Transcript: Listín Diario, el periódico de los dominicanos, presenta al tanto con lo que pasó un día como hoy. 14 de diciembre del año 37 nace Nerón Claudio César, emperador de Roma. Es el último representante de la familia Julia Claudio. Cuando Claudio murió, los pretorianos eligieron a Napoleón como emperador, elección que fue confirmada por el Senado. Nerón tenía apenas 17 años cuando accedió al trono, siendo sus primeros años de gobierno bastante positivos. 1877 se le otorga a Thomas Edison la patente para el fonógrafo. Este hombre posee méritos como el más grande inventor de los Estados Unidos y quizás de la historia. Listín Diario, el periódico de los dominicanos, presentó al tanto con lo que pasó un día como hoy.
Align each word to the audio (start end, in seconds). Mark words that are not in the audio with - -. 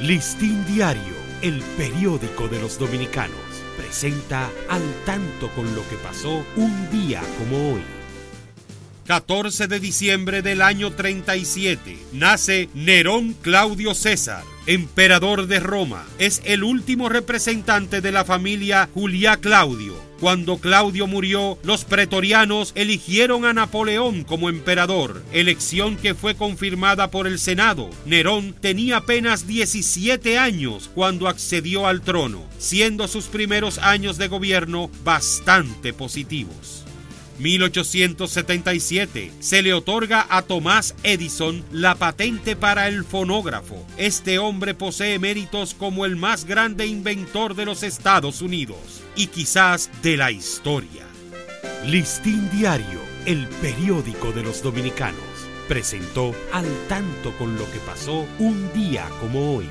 Listín 0.00 0.62
Diario, 0.66 1.14
el 1.40 1.62
periódico 1.78 2.48
de 2.48 2.60
los 2.60 2.78
dominicanos, 2.78 3.40
presenta 3.78 4.50
al 4.68 4.82
tanto 5.06 5.48
con 5.54 5.74
lo 5.74 5.88
que 5.88 5.96
pasó 5.96 6.44
un 6.56 6.90
día 6.90 7.22
como 7.38 7.72
hoy. 7.72 7.82
14 9.06 9.68
de 9.68 9.80
diciembre 9.80 10.42
del 10.42 10.60
año 10.60 10.92
37 10.92 11.96
nace 12.12 12.68
Nerón 12.74 13.32
Claudio 13.40 13.94
César, 13.94 14.44
emperador 14.66 15.46
de 15.46 15.60
Roma. 15.60 16.04
Es 16.18 16.42
el 16.44 16.64
último 16.64 17.08
representante 17.08 18.00
de 18.00 18.12
la 18.12 18.24
familia 18.24 18.88
Julia 18.92 19.36
Claudio. 19.36 19.94
Cuando 20.20 20.56
Claudio 20.58 21.06
murió, 21.06 21.58
los 21.62 21.84
pretorianos 21.84 22.72
eligieron 22.74 23.44
a 23.44 23.52
Napoleón 23.52 24.24
como 24.24 24.48
emperador, 24.48 25.22
elección 25.32 25.96
que 25.96 26.14
fue 26.14 26.34
confirmada 26.34 27.10
por 27.10 27.26
el 27.26 27.38
Senado. 27.38 27.90
Nerón 28.06 28.54
tenía 28.54 28.98
apenas 28.98 29.46
17 29.46 30.38
años 30.38 30.90
cuando 30.94 31.28
accedió 31.28 31.86
al 31.86 32.00
trono, 32.00 32.44
siendo 32.58 33.08
sus 33.08 33.26
primeros 33.26 33.78
años 33.78 34.16
de 34.16 34.28
gobierno 34.28 34.90
bastante 35.04 35.92
positivos. 35.92 36.86
1877 37.38 39.32
se 39.40 39.62
le 39.62 39.74
otorga 39.74 40.26
a 40.28 40.42
Thomas 40.42 40.94
Edison 41.02 41.64
la 41.70 41.94
patente 41.94 42.56
para 42.56 42.88
el 42.88 43.04
fonógrafo. 43.04 43.86
Este 43.96 44.38
hombre 44.38 44.74
posee 44.74 45.18
méritos 45.18 45.74
como 45.74 46.04
el 46.04 46.16
más 46.16 46.44
grande 46.44 46.86
inventor 46.86 47.54
de 47.54 47.66
los 47.66 47.82
Estados 47.82 48.42
Unidos 48.42 49.02
y 49.14 49.26
quizás 49.28 49.90
de 50.02 50.16
la 50.16 50.30
historia. 50.30 51.04
Listín 51.84 52.48
Diario, 52.50 53.00
el 53.26 53.46
periódico 53.60 54.32
de 54.32 54.42
los 54.42 54.62
dominicanos, 54.62 55.20
presentó 55.68 56.34
al 56.52 56.66
tanto 56.88 57.32
con 57.38 57.56
lo 57.56 57.70
que 57.70 57.78
pasó 57.80 58.26
un 58.38 58.72
día 58.72 59.08
como 59.20 59.56
hoy. 59.56 59.68